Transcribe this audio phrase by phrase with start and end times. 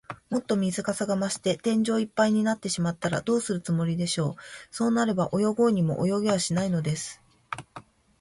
[0.31, 4.35] もっと水かさが増して、天井いっぱいになってしまったら、どうするつもりでしょう。
[4.71, 7.21] そうなれば、泳ごうにも泳げはしないのです。